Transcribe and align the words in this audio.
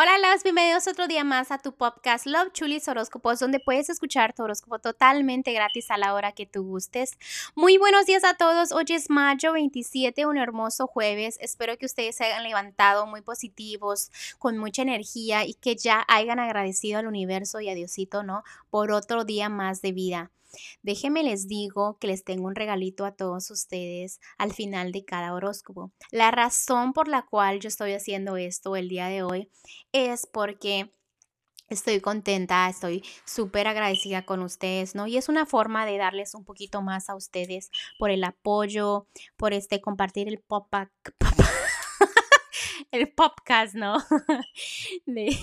Hola, 0.00 0.12
los 0.32 0.44
bienvenidos 0.44 0.86
otro 0.86 1.08
día 1.08 1.24
más 1.24 1.50
a 1.50 1.58
tu 1.58 1.74
podcast 1.74 2.24
Love 2.24 2.52
Chulis 2.52 2.86
Horóscopos, 2.86 3.40
donde 3.40 3.58
puedes 3.58 3.90
escuchar 3.90 4.32
tu 4.32 4.44
horóscopo 4.44 4.78
totalmente 4.78 5.52
gratis 5.52 5.90
a 5.90 5.98
la 5.98 6.14
hora 6.14 6.30
que 6.30 6.46
tú 6.46 6.62
gustes. 6.62 7.18
Muy 7.56 7.78
buenos 7.78 8.06
días 8.06 8.22
a 8.22 8.34
todos. 8.34 8.70
Hoy 8.70 8.84
es 8.90 9.10
mayo 9.10 9.54
27, 9.54 10.24
un 10.26 10.38
hermoso 10.38 10.86
jueves. 10.86 11.36
Espero 11.40 11.76
que 11.78 11.86
ustedes 11.86 12.14
se 12.14 12.26
hayan 12.26 12.44
levantado 12.44 13.08
muy 13.08 13.22
positivos, 13.22 14.12
con 14.38 14.56
mucha 14.56 14.82
energía 14.82 15.44
y 15.44 15.54
que 15.54 15.74
ya 15.74 16.04
hayan 16.06 16.38
agradecido 16.38 17.00
al 17.00 17.08
universo 17.08 17.60
y 17.60 17.68
a 17.68 17.74
Diosito, 17.74 18.22
¿no? 18.22 18.44
Por 18.70 18.92
otro 18.92 19.24
día 19.24 19.48
más 19.48 19.82
de 19.82 19.90
vida. 19.90 20.30
Déjenme 20.82 21.22
les 21.22 21.46
digo 21.46 21.98
que 21.98 22.06
les 22.06 22.24
tengo 22.24 22.46
un 22.46 22.54
regalito 22.54 23.04
a 23.04 23.12
todos 23.12 23.50
ustedes 23.50 24.20
al 24.38 24.52
final 24.52 24.92
de 24.92 25.04
cada 25.04 25.34
horóscopo. 25.34 25.92
La 26.10 26.30
razón 26.30 26.92
por 26.92 27.08
la 27.08 27.22
cual 27.22 27.60
yo 27.60 27.68
estoy 27.68 27.92
haciendo 27.92 28.36
esto 28.36 28.76
el 28.76 28.88
día 28.88 29.08
de 29.08 29.22
hoy 29.22 29.50
es 29.92 30.26
porque 30.26 30.90
Estoy 31.68 32.00
contenta, 32.00 32.66
estoy 32.66 33.04
súper 33.26 33.66
agradecida 33.66 34.24
con 34.24 34.40
ustedes, 34.40 34.94
¿no? 34.94 35.06
Y 35.06 35.18
es 35.18 35.28
una 35.28 35.44
forma 35.44 35.84
de 35.84 35.98
darles 35.98 36.34
un 36.34 36.42
poquito 36.42 36.80
más 36.80 37.10
a 37.10 37.14
ustedes 37.14 37.70
por 37.98 38.10
el 38.10 38.24
apoyo, 38.24 39.06
por 39.36 39.52
este 39.52 39.82
compartir 39.82 40.28
el 40.28 40.38
pop 40.38 40.72
el 42.90 43.12
podcast, 43.12 43.74
¿no? 43.74 43.98
de, 45.06 45.36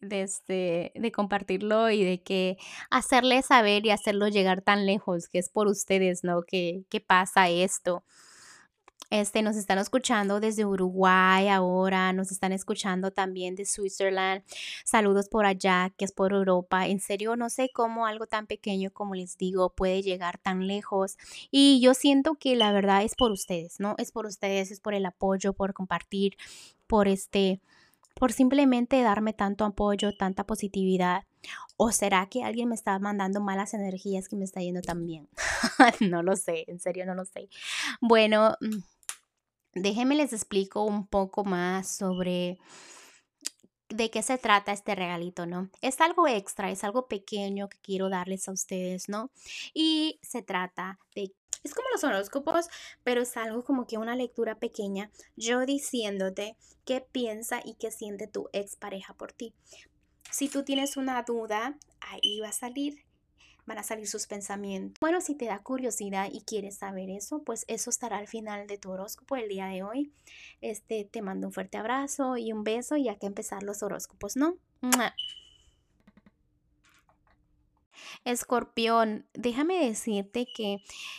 de, 0.00 0.22
este, 0.22 0.92
de 0.94 1.12
compartirlo 1.12 1.90
y 1.90 2.02
de 2.02 2.22
que 2.22 2.56
hacerle 2.90 3.42
saber 3.42 3.84
y 3.84 3.90
hacerlo 3.90 4.28
llegar 4.28 4.62
tan 4.62 4.86
lejos, 4.86 5.28
que 5.28 5.38
es 5.38 5.50
por 5.50 5.66
ustedes, 5.66 6.24
¿no? 6.24 6.44
Que, 6.44 6.86
que 6.88 7.00
pasa 7.00 7.50
esto. 7.50 8.04
Este, 9.14 9.42
nos 9.42 9.54
están 9.54 9.78
escuchando 9.78 10.40
desde 10.40 10.64
Uruguay 10.64 11.46
ahora, 11.46 12.12
nos 12.12 12.32
están 12.32 12.50
escuchando 12.50 13.12
también 13.12 13.54
de 13.54 13.64
Switzerland. 13.64 14.42
Saludos 14.84 15.28
por 15.28 15.46
allá, 15.46 15.92
que 15.96 16.04
es 16.04 16.10
por 16.10 16.32
Europa. 16.32 16.88
En 16.88 16.98
serio, 16.98 17.36
no 17.36 17.48
sé 17.48 17.70
cómo 17.72 18.06
algo 18.06 18.26
tan 18.26 18.48
pequeño 18.48 18.90
como 18.92 19.14
les 19.14 19.38
digo 19.38 19.72
puede 19.72 20.02
llegar 20.02 20.38
tan 20.38 20.66
lejos. 20.66 21.16
Y 21.52 21.80
yo 21.80 21.94
siento 21.94 22.34
que 22.34 22.56
la 22.56 22.72
verdad 22.72 23.04
es 23.04 23.14
por 23.14 23.30
ustedes, 23.30 23.78
¿no? 23.78 23.94
Es 23.98 24.10
por 24.10 24.26
ustedes, 24.26 24.72
es 24.72 24.80
por 24.80 24.94
el 24.94 25.06
apoyo, 25.06 25.52
por 25.52 25.74
compartir, 25.74 26.36
por 26.88 27.06
este, 27.06 27.60
por 28.14 28.32
simplemente 28.32 29.00
darme 29.02 29.32
tanto 29.32 29.64
apoyo, 29.64 30.10
tanta 30.16 30.42
positividad. 30.42 31.22
¿O 31.76 31.92
será 31.92 32.26
que 32.26 32.42
alguien 32.42 32.68
me 32.68 32.74
está 32.74 32.98
mandando 32.98 33.40
malas 33.40 33.74
energías 33.74 34.28
que 34.28 34.34
me 34.34 34.44
está 34.44 34.60
yendo 34.60 34.80
tan 34.80 35.06
bien? 35.06 35.28
no 36.00 36.24
lo 36.24 36.34
sé, 36.34 36.64
en 36.66 36.80
serio 36.80 37.06
no 37.06 37.14
lo 37.14 37.24
sé. 37.24 37.48
Bueno, 38.00 38.56
mm, 38.60 38.93
déjenme 39.74 40.14
les 40.14 40.32
explico 40.32 40.84
un 40.84 41.06
poco 41.06 41.44
más 41.44 41.96
sobre 41.96 42.58
de 43.88 44.10
qué 44.10 44.22
se 44.22 44.38
trata 44.38 44.72
este 44.72 44.94
regalito, 44.94 45.46
¿no? 45.46 45.70
Es 45.80 46.00
algo 46.00 46.26
extra, 46.26 46.70
es 46.70 46.84
algo 46.84 47.06
pequeño 47.06 47.68
que 47.68 47.78
quiero 47.78 48.08
darles 48.08 48.48
a 48.48 48.52
ustedes, 48.52 49.08
¿no? 49.08 49.30
Y 49.72 50.18
se 50.22 50.42
trata 50.42 50.98
de 51.14 51.32
es 51.62 51.74
como 51.74 51.88
los 51.90 52.04
horóscopos, 52.04 52.68
pero 53.04 53.22
es 53.22 53.36
algo 53.38 53.64
como 53.64 53.86
que 53.86 53.96
una 53.96 54.14
lectura 54.16 54.56
pequeña, 54.56 55.10
yo 55.34 55.64
diciéndote 55.64 56.58
qué 56.84 57.00
piensa 57.00 57.62
y 57.64 57.74
qué 57.74 57.90
siente 57.90 58.26
tu 58.26 58.50
expareja 58.52 59.14
por 59.14 59.32
ti. 59.32 59.54
Si 60.30 60.50
tú 60.50 60.62
tienes 60.62 60.98
una 60.98 61.22
duda, 61.22 61.78
ahí 62.00 62.40
va 62.40 62.48
a 62.48 62.52
salir 62.52 63.06
van 63.66 63.78
a 63.78 63.82
salir 63.82 64.06
sus 64.06 64.26
pensamientos. 64.26 64.98
Bueno, 65.00 65.20
si 65.20 65.34
te 65.34 65.46
da 65.46 65.58
curiosidad 65.60 66.28
y 66.32 66.42
quieres 66.42 66.76
saber 66.76 67.10
eso, 67.10 67.42
pues 67.42 67.64
eso 67.68 67.90
estará 67.90 68.18
al 68.18 68.28
final 68.28 68.66
de 68.66 68.78
tu 68.78 68.90
horóscopo 68.90 69.36
el 69.36 69.48
día 69.48 69.66
de 69.66 69.82
hoy. 69.82 70.12
Este, 70.60 71.04
te 71.04 71.22
mando 71.22 71.48
un 71.48 71.52
fuerte 71.52 71.78
abrazo 71.78 72.36
y 72.36 72.52
un 72.52 72.64
beso 72.64 72.96
y 72.96 73.08
hay 73.08 73.16
que 73.16 73.26
empezar 73.26 73.62
los 73.62 73.82
horóscopos, 73.82 74.36
¿no? 74.36 74.56
Escorpión, 78.24 79.26
déjame 79.34 79.86
decirte 79.86 80.46
que 80.54 80.78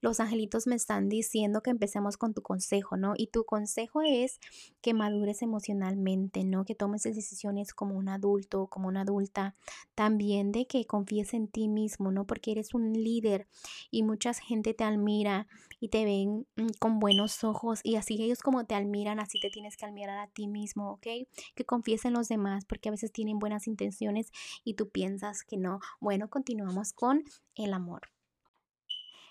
los 0.00 0.20
angelitos 0.20 0.66
me 0.66 0.74
están 0.74 1.08
diciendo 1.08 1.62
que 1.62 1.70
empecemos 1.70 2.16
con 2.16 2.34
tu 2.34 2.42
consejo, 2.42 2.96
¿no? 2.96 3.14
Y 3.16 3.28
tu 3.28 3.44
consejo 3.44 4.02
es 4.02 4.38
que 4.80 4.94
madures 4.94 5.42
emocionalmente, 5.42 6.44
¿no? 6.44 6.64
Que 6.64 6.74
tomes 6.74 7.02
decisiones 7.02 7.74
como 7.74 7.96
un 7.96 8.08
adulto, 8.08 8.66
como 8.68 8.88
una 8.88 9.02
adulta. 9.02 9.54
También 9.94 10.52
de 10.52 10.66
que 10.66 10.86
confíes 10.86 11.34
en 11.34 11.48
ti 11.48 11.68
mismo, 11.68 12.12
¿no? 12.12 12.26
Porque 12.26 12.52
eres 12.52 12.74
un 12.74 12.92
líder 12.92 13.46
y 13.90 14.02
mucha 14.02 14.32
gente 14.34 14.74
te 14.74 14.84
admira 14.84 15.46
y 15.80 15.88
te 15.88 16.04
ven 16.04 16.46
mm, 16.56 16.66
con 16.78 16.98
buenos 16.98 17.44
ojos 17.44 17.80
y 17.82 17.96
así 17.96 18.20
ellos 18.22 18.40
como 18.42 18.64
te 18.64 18.74
admiran, 18.74 19.20
así 19.20 19.40
te 19.40 19.50
tienes 19.50 19.76
que 19.76 19.86
admirar 19.86 20.18
a 20.18 20.28
ti 20.28 20.48
mismo, 20.48 20.92
¿ok? 20.92 21.06
Que 21.54 21.64
confíes 21.64 22.04
en 22.04 22.12
los 22.12 22.28
demás 22.28 22.64
porque 22.64 22.88
a 22.88 22.92
veces 22.92 23.12
tienen 23.12 23.38
buenas 23.38 23.66
intenciones 23.66 24.30
y 24.64 24.74
tú 24.74 24.88
piensas 24.88 25.42
que 25.42 25.56
no. 25.56 25.80
Bueno, 26.00 26.28
continuamos 26.66 26.92
con 26.92 27.22
el 27.54 27.72
amor. 27.72 28.08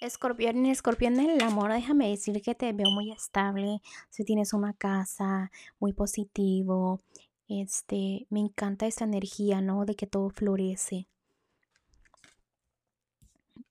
Escorpión, 0.00 0.64
escorpión 0.64 1.20
el 1.20 1.42
amor, 1.42 1.72
déjame 1.72 2.08
decir 2.08 2.40
que 2.40 2.54
te 2.54 2.72
veo 2.72 2.90
muy 2.90 3.12
estable, 3.12 3.82
si 4.08 4.24
tienes 4.24 4.54
una 4.54 4.72
casa, 4.72 5.50
muy 5.78 5.92
positivo, 5.92 7.00
este, 7.46 8.26
me 8.30 8.40
encanta 8.40 8.86
esta 8.86 9.04
energía, 9.04 9.60
¿no? 9.60 9.84
De 9.84 9.94
que 9.94 10.06
todo 10.06 10.30
florece. 10.30 11.06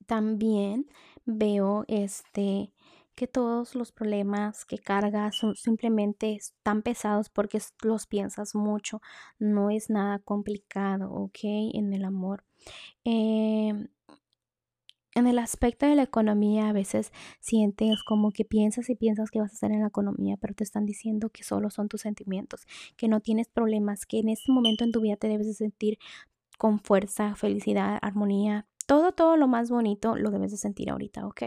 También 0.06 0.86
veo 1.24 1.84
este 1.88 2.70
que 3.18 3.26
todos 3.26 3.74
los 3.74 3.90
problemas 3.90 4.64
que 4.64 4.78
cargas 4.78 5.34
son 5.34 5.56
simplemente 5.56 6.34
están 6.36 6.82
pesados 6.82 7.28
porque 7.30 7.60
los 7.82 8.06
piensas 8.06 8.54
mucho. 8.54 9.02
No 9.40 9.70
es 9.70 9.90
nada 9.90 10.20
complicado, 10.20 11.10
¿ok? 11.10 11.40
En 11.74 11.92
el 11.92 12.04
amor. 12.04 12.44
Em, 13.02 13.88
en 15.16 15.26
el 15.26 15.40
aspecto 15.40 15.84
de 15.84 15.96
la 15.96 16.04
economía, 16.04 16.68
a 16.68 16.72
veces 16.72 17.12
sientes 17.40 18.04
como 18.04 18.30
que 18.30 18.44
piensas 18.44 18.88
y 18.88 18.94
piensas 18.94 19.32
que 19.32 19.40
vas 19.40 19.50
a 19.50 19.54
hacer 19.54 19.72
en 19.72 19.80
la 19.80 19.88
economía, 19.88 20.36
pero 20.36 20.54
te 20.54 20.62
están 20.62 20.86
diciendo 20.86 21.30
que 21.30 21.42
solo 21.42 21.70
son 21.70 21.88
tus 21.88 22.02
sentimientos, 22.02 22.68
que 22.96 23.08
no 23.08 23.18
tienes 23.18 23.48
problemas, 23.48 24.06
que 24.06 24.20
en 24.20 24.28
este 24.28 24.52
momento 24.52 24.84
en 24.84 24.92
tu 24.92 25.00
vida 25.00 25.16
te 25.16 25.26
debes 25.26 25.48
de 25.48 25.54
sentir 25.54 25.98
con 26.56 26.78
fuerza, 26.78 27.34
felicidad, 27.34 27.98
armonía, 28.00 28.66
todo, 28.86 29.10
todo 29.10 29.36
lo 29.36 29.48
más 29.48 29.70
bonito 29.70 30.14
lo 30.14 30.30
debes 30.30 30.52
de 30.52 30.56
sentir 30.56 30.90
ahorita, 30.90 31.26
¿ok? 31.26 31.42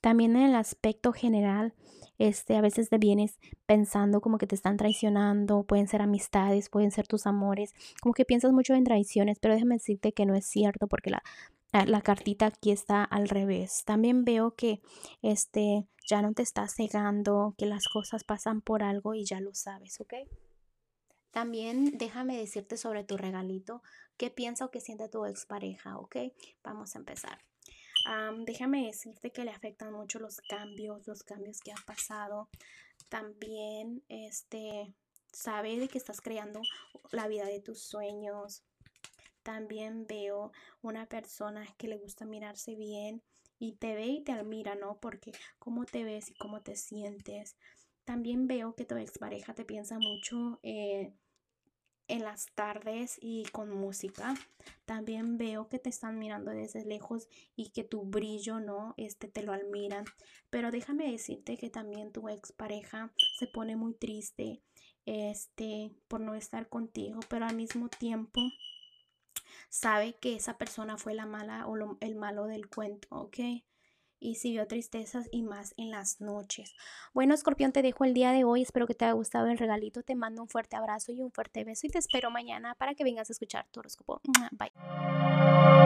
También 0.00 0.36
en 0.36 0.46
el 0.46 0.54
aspecto 0.54 1.12
general, 1.12 1.74
este, 2.18 2.56
a 2.56 2.60
veces 2.60 2.88
te 2.88 2.98
vienes 2.98 3.38
pensando 3.66 4.20
como 4.20 4.38
que 4.38 4.46
te 4.46 4.54
están 4.54 4.76
traicionando, 4.76 5.64
pueden 5.64 5.88
ser 5.88 6.02
amistades, 6.02 6.68
pueden 6.68 6.90
ser 6.90 7.06
tus 7.06 7.26
amores, 7.26 7.74
como 8.02 8.14
que 8.14 8.24
piensas 8.24 8.52
mucho 8.52 8.74
en 8.74 8.84
traiciones, 8.84 9.38
pero 9.38 9.54
déjame 9.54 9.76
decirte 9.76 10.12
que 10.12 10.26
no 10.26 10.34
es 10.34 10.46
cierto 10.46 10.86
porque 10.86 11.10
la, 11.10 11.22
la 11.86 12.00
cartita 12.00 12.46
aquí 12.46 12.70
está 12.70 13.04
al 13.04 13.28
revés. 13.28 13.84
También 13.84 14.24
veo 14.24 14.54
que 14.54 14.80
este 15.22 15.86
ya 16.06 16.22
no 16.22 16.32
te 16.32 16.42
estás 16.42 16.74
cegando, 16.74 17.54
que 17.56 17.66
las 17.66 17.86
cosas 17.88 18.24
pasan 18.24 18.62
por 18.62 18.82
algo 18.82 19.14
y 19.14 19.24
ya 19.24 19.40
lo 19.40 19.54
sabes, 19.54 20.00
¿ok? 20.00 20.14
También 21.30 21.96
déjame 21.96 22.36
decirte 22.36 22.76
sobre 22.76 23.04
tu 23.04 23.16
regalito, 23.16 23.82
qué 24.16 24.30
piensa 24.30 24.64
o 24.64 24.70
qué 24.70 24.80
siente 24.80 25.08
tu 25.08 25.24
expareja, 25.24 25.98
¿ok? 25.98 26.16
Vamos 26.64 26.96
a 26.96 26.98
empezar 26.98 27.49
déjame 28.44 28.86
decirte 28.86 29.30
que 29.30 29.44
le 29.44 29.50
afectan 29.50 29.92
mucho 29.92 30.18
los 30.18 30.40
cambios, 30.48 31.06
los 31.06 31.22
cambios 31.22 31.60
que 31.60 31.72
han 31.72 31.82
pasado. 31.84 32.48
También, 33.08 34.02
este, 34.08 34.94
sabe 35.32 35.78
de 35.78 35.88
que 35.88 35.98
estás 35.98 36.20
creando 36.20 36.60
la 37.12 37.28
vida 37.28 37.44
de 37.44 37.60
tus 37.60 37.82
sueños. 37.82 38.62
También 39.42 40.06
veo 40.06 40.52
una 40.82 41.06
persona 41.06 41.66
que 41.78 41.88
le 41.88 41.96
gusta 41.96 42.26
mirarse 42.26 42.74
bien 42.74 43.22
y 43.58 43.72
te 43.72 43.94
ve 43.94 44.06
y 44.06 44.24
te 44.24 44.32
admira, 44.32 44.74
¿no? 44.74 44.98
Porque 45.00 45.32
cómo 45.58 45.84
te 45.84 46.04
ves 46.04 46.30
y 46.30 46.34
cómo 46.34 46.62
te 46.62 46.76
sientes. 46.76 47.56
También 48.04 48.46
veo 48.46 48.74
que 48.74 48.84
tu 48.84 48.96
expareja 48.96 49.54
te 49.54 49.64
piensa 49.64 49.98
mucho 49.98 50.58
eh, 50.62 51.12
en 52.10 52.24
las 52.24 52.46
tardes 52.54 53.18
y 53.20 53.44
con 53.52 53.70
música. 53.70 54.34
También 54.84 55.38
veo 55.38 55.68
que 55.68 55.78
te 55.78 55.88
están 55.88 56.18
mirando 56.18 56.50
desde 56.50 56.84
lejos 56.84 57.28
y 57.56 57.70
que 57.70 57.84
tu 57.84 58.02
brillo, 58.02 58.60
¿no? 58.60 58.94
Este 58.96 59.28
te 59.28 59.42
lo 59.42 59.52
admiran. 59.52 60.04
Pero 60.50 60.70
déjame 60.70 61.10
decirte 61.10 61.56
que 61.56 61.70
también 61.70 62.12
tu 62.12 62.28
expareja 62.28 63.12
se 63.38 63.46
pone 63.46 63.76
muy 63.76 63.94
triste 63.94 64.62
este 65.06 65.90
por 66.08 66.20
no 66.20 66.34
estar 66.34 66.68
contigo, 66.68 67.20
pero 67.28 67.46
al 67.46 67.56
mismo 67.56 67.88
tiempo 67.88 68.40
sabe 69.68 70.14
que 70.20 70.34
esa 70.34 70.58
persona 70.58 70.98
fue 70.98 71.14
la 71.14 71.26
mala 71.26 71.66
o 71.66 71.76
el 72.00 72.16
malo 72.16 72.46
del 72.46 72.68
cuento, 72.68 73.08
¿ok? 73.10 73.38
Y 74.20 74.36
si 74.36 74.52
vio 74.52 74.66
tristezas 74.66 75.28
y 75.32 75.42
más 75.42 75.74
en 75.76 75.90
las 75.90 76.20
noches. 76.20 76.74
Bueno, 77.12 77.34
escorpión, 77.34 77.72
te 77.72 77.82
dejo 77.82 78.04
el 78.04 78.14
día 78.14 78.32
de 78.32 78.44
hoy. 78.44 78.62
Espero 78.62 78.86
que 78.86 78.94
te 78.94 79.06
haya 79.06 79.14
gustado 79.14 79.46
el 79.48 79.58
regalito. 79.58 80.02
Te 80.02 80.14
mando 80.14 80.42
un 80.42 80.48
fuerte 80.48 80.76
abrazo 80.76 81.12
y 81.12 81.20
un 81.22 81.32
fuerte 81.32 81.64
beso 81.64 81.86
y 81.86 81.90
te 81.90 81.98
espero 81.98 82.30
mañana 82.30 82.74
para 82.74 82.94
que 82.94 83.04
vengas 83.04 83.30
a 83.30 83.32
escuchar 83.32 83.66
tu 83.70 83.80
horóscopo. 83.80 84.20
Bye. 84.52 85.79